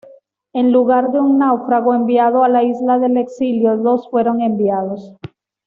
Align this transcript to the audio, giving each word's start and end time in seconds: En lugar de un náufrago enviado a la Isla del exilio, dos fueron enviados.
En 0.53 0.71
lugar 0.71 1.11
de 1.11 1.19
un 1.19 1.37
náufrago 1.37 1.93
enviado 1.93 2.43
a 2.43 2.49
la 2.49 2.63
Isla 2.63 2.97
del 2.97 3.17
exilio, 3.17 3.77
dos 3.77 4.09
fueron 4.09 4.41
enviados. 4.41 5.15